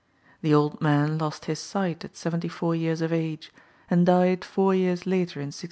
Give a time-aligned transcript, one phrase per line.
[0.41, 3.53] The old man lost his sight at seventy four years of age,
[3.87, 5.59] and died four years later in 1642.